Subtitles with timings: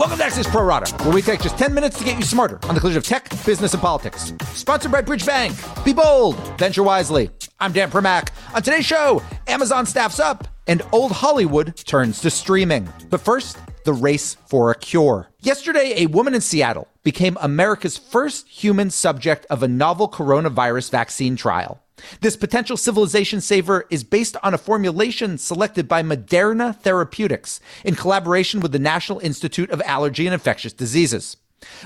[0.00, 2.58] Welcome to Axios Pro Rata, where we take just 10 minutes to get you smarter
[2.66, 4.32] on the collision of tech, business, and politics.
[4.54, 5.54] Sponsored by Bridge Bank.
[5.84, 7.28] Be bold, venture wisely.
[7.58, 8.30] I'm Dan Primack.
[8.54, 12.88] On today's show, Amazon staffs up and old Hollywood turns to streaming.
[13.10, 13.58] But first,
[13.90, 15.30] the race for a cure.
[15.40, 21.34] Yesterday, a woman in Seattle became America's first human subject of a novel coronavirus vaccine
[21.34, 21.82] trial.
[22.20, 28.60] This potential civilization saver is based on a formulation selected by Moderna Therapeutics in collaboration
[28.60, 31.36] with the National Institute of Allergy and Infectious Diseases.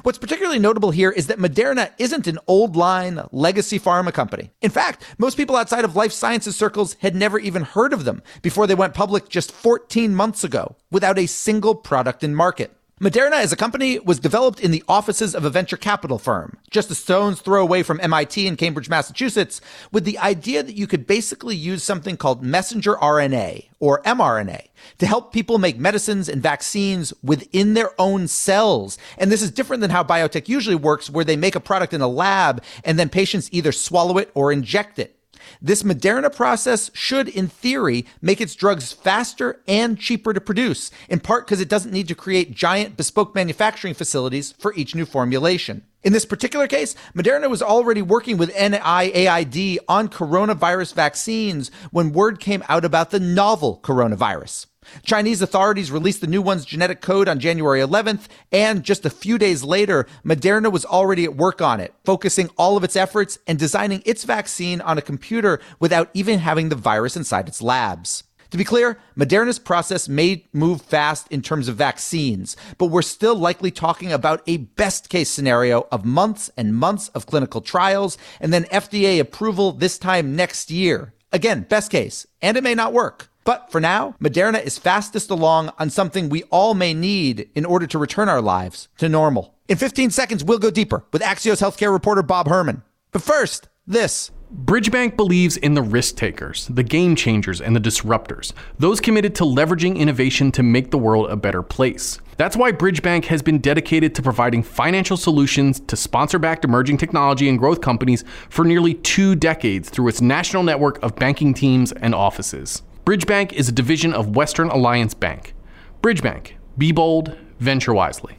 [0.03, 4.51] What's particularly notable here is that Moderna isn't an old line legacy pharma company.
[4.61, 8.23] In fact, most people outside of life sciences circles had never even heard of them
[8.43, 12.77] before they went public just 14 months ago without a single product in market.
[13.01, 16.93] Moderna as a company was developed in the offices of a venture capital firm, just
[16.93, 21.05] a stone's throw away from MIT in Cambridge, Massachusetts, with the idea that you could
[21.05, 24.69] basically use something called messenger RNA or mRNA
[24.99, 28.97] to help people make medicines and vaccines within their own cells.
[29.19, 32.01] And this is different than how biotech usually works, where they make a product in
[32.01, 35.19] a lab and then patients either swallow it or inject it.
[35.61, 41.21] This Moderna process should, in theory, make its drugs faster and cheaper to produce, in
[41.21, 45.83] part because it doesn't need to create giant bespoke manufacturing facilities for each new formulation.
[46.05, 52.41] In this particular case, Moderna was already working with NIAID on coronavirus vaccines when word
[52.41, 54.67] came out about the novel coronavirus.
[55.03, 59.39] Chinese authorities released the new one's genetic code on January 11th, and just a few
[59.39, 63.59] days later, Moderna was already at work on it, focusing all of its efforts and
[63.59, 68.25] designing its vaccine on a computer without even having the virus inside its labs.
[68.55, 73.35] To be clear, Moderna's process may move fast in terms of vaccines, but we're still
[73.35, 78.53] likely talking about a best case scenario of months and months of clinical trials and
[78.53, 81.15] then FDA approval this time next year.
[81.33, 83.29] Again, best case, and it may not work.
[83.43, 87.89] But for now, Moderna is fastest along on something we all may need in order
[87.89, 89.57] to return our lives to normal.
[89.67, 92.85] In 15 seconds, we'll go deeper with Axios healthcare reporter Bob Herman.
[93.11, 94.31] But first, this.
[94.55, 99.45] Bridgebank believes in the risk takers, the game changers, and the disruptors, those committed to
[99.45, 102.21] leveraging innovation to make the world a better place.
[102.37, 107.49] That's why Bridgebank has been dedicated to providing financial solutions to sponsor backed emerging technology
[107.49, 112.15] and growth companies for nearly two decades through its national network of banking teams and
[112.15, 112.83] offices.
[113.05, 115.53] Bridgebank is a division of Western Alliance Bank.
[116.01, 118.39] Bridgebank, be bold, venture wisely.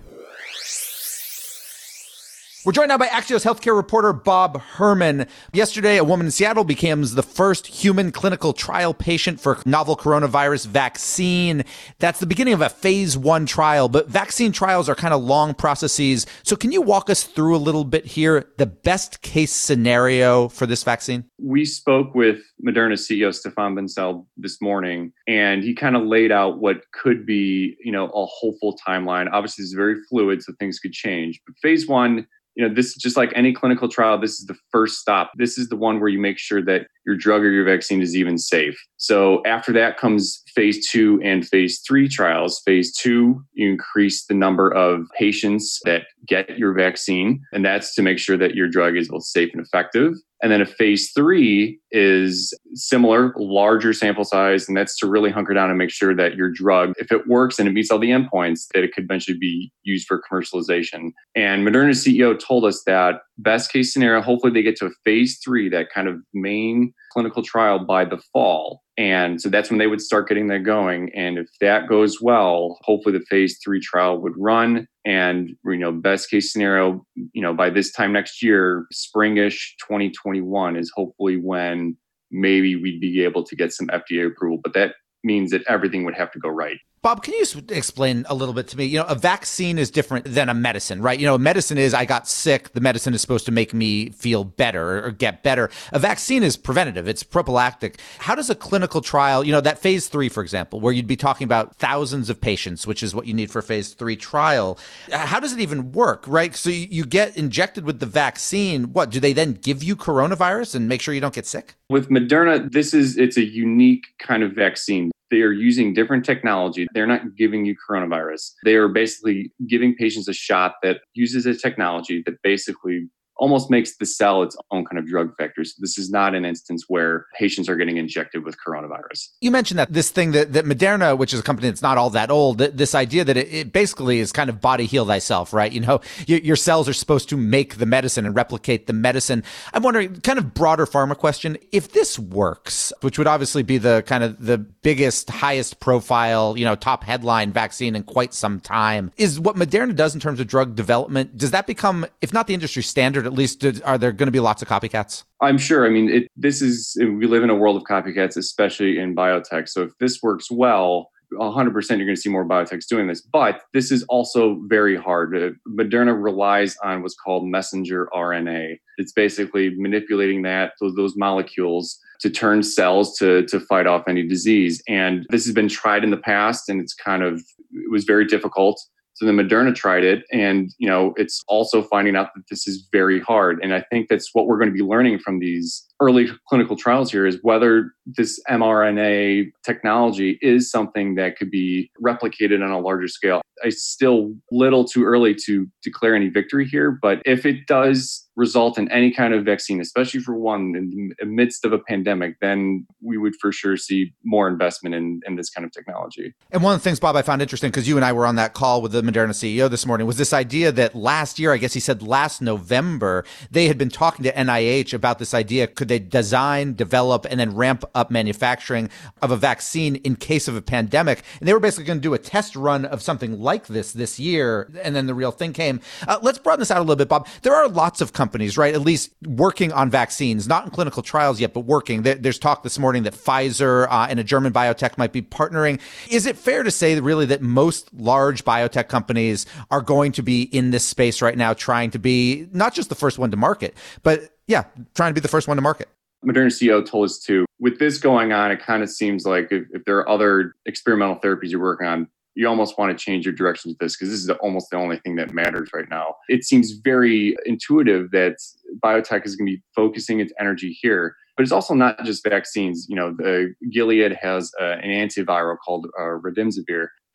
[2.65, 5.27] We're joined now by Axios healthcare reporter Bob Herman.
[5.53, 9.95] Yesterday, a woman in Seattle becomes the first human clinical trial patient for a novel
[9.95, 11.63] coronavirus vaccine.
[11.99, 15.53] That's the beginning of a phase one trial, but vaccine trials are kind of long
[15.53, 16.25] processes.
[16.41, 20.65] So can you walk us through a little bit here, the best case scenario for
[20.65, 21.25] this vaccine?
[21.37, 26.57] We spoke with Moderna CEO Stéphane Bancel this morning, and he kind of laid out
[26.57, 29.29] what could be, you know, a hopeful timeline.
[29.31, 31.39] Obviously, it's very fluid, so things could change.
[31.45, 34.55] But phase one you know this is just like any clinical trial this is the
[34.71, 35.31] first stop.
[35.35, 38.15] This is the one where you make sure that your drug or your vaccine is
[38.15, 38.77] even safe.
[38.97, 44.33] So after that comes phase two and phase three trials phase two you increase the
[44.33, 48.95] number of patients that get your vaccine and that's to make sure that your drug
[48.95, 50.13] is both safe and effective
[50.45, 55.53] and then a phase three is similar, larger sample size, and that's to really hunker
[55.53, 58.11] down and make sure that your drug, if it works and it meets all the
[58.11, 61.13] endpoints, that it could eventually be used for commercialization.
[61.35, 65.39] And Moderna's CEO told us that best case scenario, hopefully they get to a phase
[65.43, 68.83] three, that kind of main clinical trial by the fall.
[68.97, 71.13] And so that's when they would start getting that going.
[71.15, 74.85] And if that goes well, hopefully the phase three trial would run.
[75.05, 80.75] And, you know, best case scenario, you know, by this time next year, springish 2021
[80.75, 81.95] is hopefully when
[82.31, 84.59] maybe we'd be able to get some FDA approval.
[84.61, 86.77] But that means that everything would have to go right.
[87.05, 88.85] Bob, can you explain a little bit to me?
[88.85, 91.19] You know, a vaccine is different than a medicine, right?
[91.19, 94.43] You know, medicine is I got sick, the medicine is supposed to make me feel
[94.43, 95.69] better or get better.
[95.91, 97.99] A vaccine is preventative, it's prophylactic.
[98.17, 101.15] How does a clinical trial, you know, that phase three, for example, where you'd be
[101.15, 104.79] talking about thousands of patients, which is what you need for a phase three trial,
[105.11, 106.55] how does it even work, right?
[106.55, 108.93] So you get injected with the vaccine.
[108.93, 111.75] What do they then give you coronavirus and make sure you don't get sick?
[111.87, 116.87] With Moderna, this is it's a unique kind of vaccine they are using different technology.
[116.93, 118.51] They're not giving you coronavirus.
[118.63, 123.97] They are basically giving patients a shot that uses a technology that basically almost makes
[123.97, 125.63] the cell its own kind of drug factor.
[125.63, 129.29] So this is not an instance where patients are getting injected with coronavirus.
[129.41, 132.09] You mentioned that this thing that, that Moderna, which is a company that's not all
[132.11, 135.53] that old, that this idea that it, it basically is kind of body heal thyself,
[135.53, 135.71] right?
[135.71, 139.43] You know, your cells are supposed to make the medicine and replicate the medicine.
[139.73, 144.03] I'm wondering, kind of broader pharma question, if this works, which would obviously be the
[144.05, 149.11] kind of the biggest, highest profile, you know, top headline vaccine in quite some time,
[149.17, 152.53] is what Moderna does in terms of drug development, does that become, if not the
[152.53, 155.23] industry standard, at least are there going to be lots of copycats?
[155.41, 155.85] I'm sure.
[155.85, 159.69] I mean, it, this is, we live in a world of copycats, especially in biotech.
[159.69, 163.21] So if this works well, 100% you're going to see more biotechs doing this.
[163.21, 165.35] But this is also very hard.
[165.35, 168.79] Uh, Moderna relies on what's called messenger RNA.
[168.97, 174.25] It's basically manipulating that, those, those molecules to turn cells to, to fight off any
[174.25, 174.81] disease.
[174.87, 177.41] And this has been tried in the past and it's kind of,
[177.71, 178.81] it was very difficult.
[179.15, 182.87] So then Moderna tried it, and you know it's also finding out that this is
[182.91, 183.59] very hard.
[183.63, 187.11] And I think that's what we're going to be learning from these early clinical trials
[187.11, 193.07] here is whether this mRNA technology is something that could be replicated on a larger
[193.07, 193.41] scale.
[193.63, 198.77] It's still little too early to declare any victory here, but if it does result
[198.77, 202.85] in any kind of vaccine, especially for one in the midst of a pandemic, then
[203.01, 206.33] we would for sure see more investment in, in this kind of technology.
[206.51, 208.35] And one of the things, Bob, I found interesting because you and I were on
[208.35, 211.57] that call with the Moderna CEO this morning was this idea that last year, I
[211.57, 215.67] guess he said last November, they had been talking to NIH about this idea.
[215.67, 218.89] Could they design, develop, and then ramp up manufacturing
[219.21, 221.23] of a vaccine in case of a pandemic?
[221.39, 224.19] And they were basically going to do a test run of something like this this
[224.19, 224.71] year.
[224.83, 225.79] And then the real thing came.
[226.07, 227.27] Uh, let's broaden this out a little bit, Bob.
[227.41, 228.73] There are lots of companies, right?
[228.73, 232.03] At least working on vaccines, not in clinical trials yet, but working.
[232.03, 235.79] There's talk this morning that Pfizer uh, and a German biotech might be partnering.
[236.09, 240.43] Is it fair to say, really, that most large biotech companies are going to be
[240.43, 243.75] in this space right now, trying to be not just the first one to market,
[244.03, 244.63] but yeah,
[244.93, 245.89] trying to be the first one to market?
[246.25, 247.45] Moderna CEO told us too.
[247.59, 251.17] With this going on, it kind of seems like if, if there are other experimental
[251.17, 254.19] therapies you're working on, you almost want to change your direction with this because this
[254.19, 256.15] is almost the only thing that matters right now.
[256.27, 258.35] It seems very intuitive that
[258.83, 261.15] biotech is going to be focusing its energy here.
[261.37, 262.87] But it's also not just vaccines.
[262.89, 266.15] You know, the Gilead has uh, an antiviral called uh,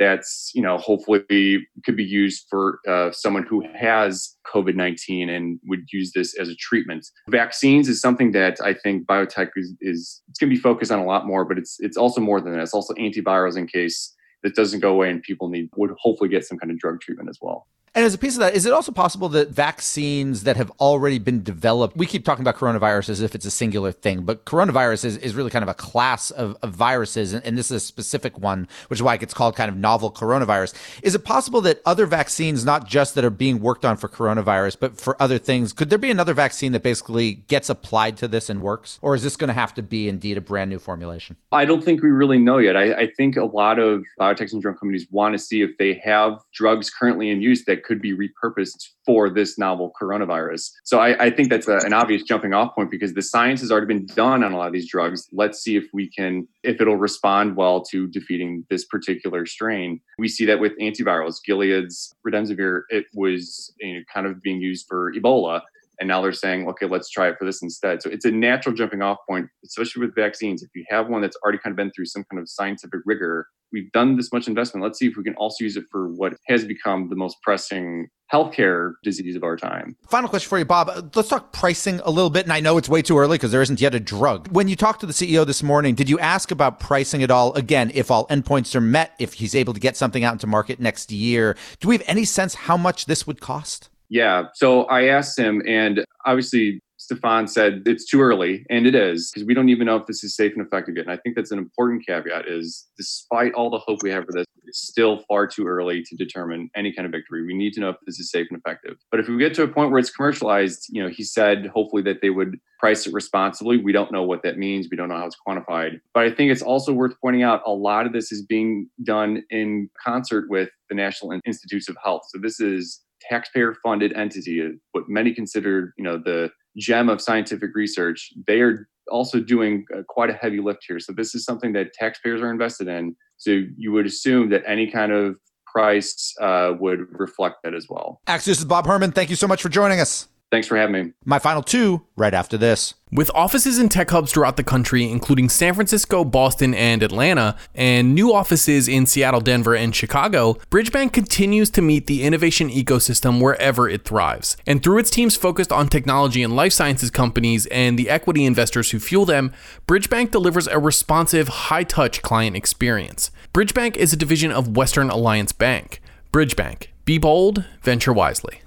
[0.00, 5.61] that's you know hopefully could be used for uh, someone who has COVID nineteen and
[5.67, 7.06] would use this as a treatment.
[7.29, 10.99] Vaccines is something that I think biotech is, is it's going to be focused on
[10.99, 12.62] a lot more, but it's it's also more than that.
[12.62, 16.47] It's also antivirals in case that doesn't go away and people need would hopefully get
[16.47, 17.67] some kind of drug treatment as well.
[17.92, 21.19] And as a piece of that, is it also possible that vaccines that have already
[21.19, 25.04] been developed, we keep talking about coronavirus as if it's a singular thing, but coronavirus
[25.06, 27.84] is, is really kind of a class of, of viruses, and, and, this is a
[27.84, 30.72] specific one, which is why it gets called kind of novel coronavirus.
[31.02, 34.76] Is it possible that other vaccines, not just that are being worked on for coronavirus,
[34.78, 38.48] but for other things, could there be another vaccine that basically gets applied to this
[38.48, 39.00] and works?
[39.02, 41.34] Or is this going to have to be indeed a brand new formulation?
[41.50, 42.76] I don't think we really know yet.
[42.76, 45.94] I, I think a lot of biotech and drug companies want to see if they
[46.04, 50.71] have drugs currently in use that could be repurposed for this novel coronavirus.
[50.85, 53.71] So I, I think that's a, an obvious jumping off point because the science has
[53.71, 55.29] already been done on a lot of these drugs.
[55.32, 60.00] Let's see if we can, if it'll respond well to defeating this particular strain.
[60.19, 61.37] We see that with antivirals.
[61.44, 65.62] Gilead's Remdesivir, it was you know, kind of being used for Ebola.
[66.00, 68.02] And now they're saying, okay, let's try it for this instead.
[68.02, 70.62] So it's a natural jumping off point, especially with vaccines.
[70.62, 73.47] If you have one that's already kind of been through some kind of scientific rigor,
[73.70, 74.82] we've done this much investment.
[74.82, 78.08] Let's see if we can also use it for what has become the most pressing
[78.32, 79.94] healthcare disease of our time.
[80.08, 81.14] Final question for you, Bob.
[81.14, 82.44] Let's talk pricing a little bit.
[82.44, 84.49] And I know it's way too early because there isn't yet a drug.
[84.49, 87.52] When you talked to the CEO this morning, did you ask about pricing at all?
[87.55, 90.80] Again, if all endpoints are met, if he's able to get something out into market
[90.80, 93.90] next year, do we have any sense how much this would cost?
[94.11, 94.45] Yeah.
[94.55, 99.47] So I asked him, and obviously Stéphane said it's too early, and it is because
[99.47, 101.07] we don't even know if this is safe and effective yet.
[101.07, 102.47] And I think that's an important caveat.
[102.47, 106.17] Is despite all the hope we have for this, it's still far too early to
[106.17, 107.47] determine any kind of victory.
[107.47, 108.97] We need to know if this is safe and effective.
[109.11, 112.02] But if we get to a point where it's commercialized, you know, he said hopefully
[112.02, 113.79] that they would price it responsibly.
[113.79, 114.88] We don't know what that means.
[114.90, 116.00] We don't know how it's quantified.
[116.12, 119.43] But I think it's also worth pointing out a lot of this is being done
[119.50, 122.23] in concert with the National Institutes of Health.
[122.29, 127.71] So this is taxpayer funded entity, what many consider, you know, the gem of scientific
[127.75, 131.00] research, they are also doing uh, quite a heavy lift here.
[131.00, 133.17] So this is something that taxpayers are invested in.
[133.39, 135.37] So you would assume that any kind of
[135.67, 138.21] price uh, would reflect that as well.
[138.27, 139.12] Axios is Bob Herman.
[139.12, 140.29] Thank you so much for joining us.
[140.50, 141.12] Thanks for having me.
[141.25, 142.95] My final two right after this.
[143.12, 148.14] With offices and tech hubs throughout the country, including San Francisco, Boston, and Atlanta, and
[148.14, 153.88] new offices in Seattle, Denver, and Chicago, Bridgebank continues to meet the innovation ecosystem wherever
[153.88, 154.57] it thrives.
[154.66, 158.90] And through its teams focused on technology and life sciences companies and the equity investors
[158.90, 159.52] who fuel them,
[159.87, 163.30] Bridgebank delivers a responsive, high touch client experience.
[163.52, 166.00] Bridgebank is a division of Western Alliance Bank.
[166.33, 166.88] Bridgebank.
[167.04, 168.62] Be bold, venture wisely.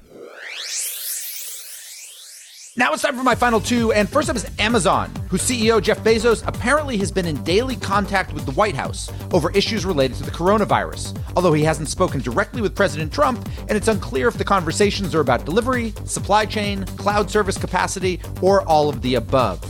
[2.75, 5.99] Now it's time for my final two, and first up is Amazon, whose CEO Jeff
[5.99, 10.23] Bezos apparently has been in daily contact with the White House over issues related to
[10.23, 14.43] the coronavirus, although he hasn't spoken directly with President Trump, and it's unclear if the
[14.43, 19.61] conversations are about delivery, supply chain, cloud service capacity, or all of the above.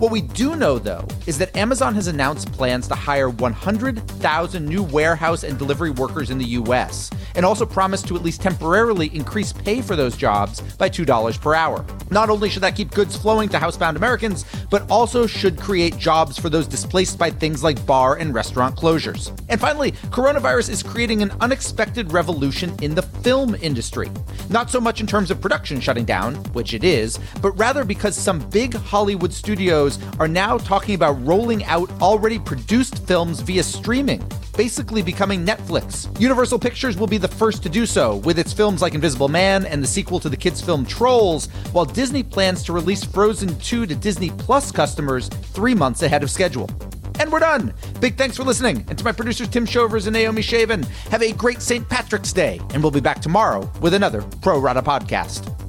[0.00, 4.82] What we do know, though, is that Amazon has announced plans to hire 100,000 new
[4.82, 9.52] warehouse and delivery workers in the US, and also promised to at least temporarily increase
[9.52, 11.84] pay for those jobs by $2 per hour.
[12.10, 16.38] Not only should that keep goods flowing to housebound Americans, but also should create jobs
[16.38, 19.38] for those displaced by things like bar and restaurant closures.
[19.50, 24.10] And finally, coronavirus is creating an unexpected revolution in the film industry.
[24.48, 28.16] Not so much in terms of production shutting down, which it is, but rather because
[28.16, 34.22] some big Hollywood studios are now talking about rolling out already produced films via streaming,
[34.56, 36.08] basically becoming Netflix.
[36.20, 39.66] Universal Pictures will be the first to do so, with its films like Invisible Man
[39.66, 43.86] and the sequel to the kids' film Trolls, while Disney plans to release Frozen 2
[43.86, 46.68] to Disney Plus customers three months ahead of schedule.
[47.18, 47.74] And we're done.
[48.00, 48.84] Big thanks for listening.
[48.88, 51.86] And to my producers, Tim Shovers and Naomi Shavin, have a great St.
[51.86, 52.60] Patrick's Day.
[52.72, 55.59] And we'll be back tomorrow with another Pro Rata podcast.